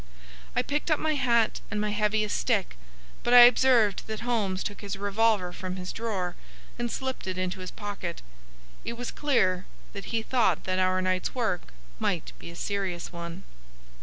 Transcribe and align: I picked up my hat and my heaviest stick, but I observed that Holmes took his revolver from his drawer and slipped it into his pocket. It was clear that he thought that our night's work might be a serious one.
I 0.55 0.63
picked 0.63 0.89
up 0.89 0.99
my 0.99 1.13
hat 1.13 1.61
and 1.69 1.79
my 1.79 1.91
heaviest 1.91 2.35
stick, 2.35 2.75
but 3.21 3.35
I 3.35 3.41
observed 3.41 4.07
that 4.07 4.21
Holmes 4.21 4.63
took 4.63 4.81
his 4.81 4.97
revolver 4.97 5.53
from 5.53 5.75
his 5.75 5.93
drawer 5.93 6.35
and 6.79 6.91
slipped 6.91 7.27
it 7.27 7.37
into 7.37 7.59
his 7.59 7.69
pocket. 7.69 8.23
It 8.83 8.93
was 8.93 9.11
clear 9.11 9.67
that 9.93 10.05
he 10.05 10.23
thought 10.23 10.63
that 10.63 10.79
our 10.79 11.03
night's 11.03 11.35
work 11.35 11.71
might 11.99 12.33
be 12.39 12.49
a 12.49 12.55
serious 12.55 13.13
one. 13.13 13.43